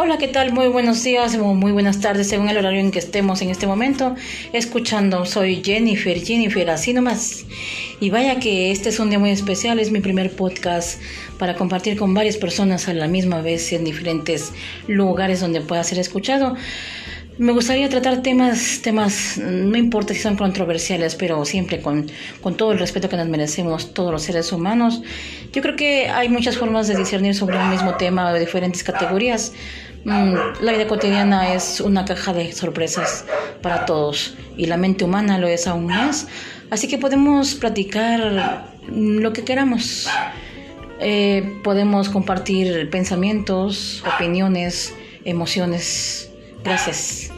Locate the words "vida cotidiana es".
30.72-31.80